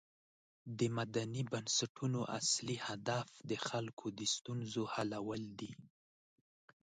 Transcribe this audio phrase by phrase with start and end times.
[0.77, 5.71] د مدني بنسټونو اصلی هدف د خلکو د ستونزو حلول دي.